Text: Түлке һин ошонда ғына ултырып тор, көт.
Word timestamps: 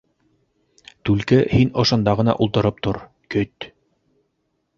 Түлке 1.09 1.39
һин 1.55 1.69
ошонда 1.83 2.15
ғына 2.23 2.35
ултырып 2.47 2.81
тор, 2.89 3.01
көт. 3.37 3.71